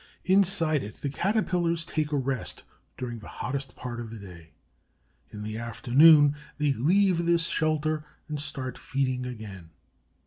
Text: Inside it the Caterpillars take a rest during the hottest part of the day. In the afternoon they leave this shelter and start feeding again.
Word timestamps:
Inside 0.25 0.81
it 0.83 0.95
the 0.95 1.09
Caterpillars 1.11 1.85
take 1.85 2.11
a 2.11 2.17
rest 2.17 2.63
during 2.97 3.19
the 3.19 3.27
hottest 3.27 3.75
part 3.75 3.99
of 3.99 4.09
the 4.09 4.17
day. 4.17 4.49
In 5.29 5.43
the 5.43 5.59
afternoon 5.59 6.33
they 6.57 6.73
leave 6.73 7.23
this 7.27 7.45
shelter 7.45 8.03
and 8.27 8.39
start 8.41 8.79
feeding 8.79 9.27
again. 9.27 9.69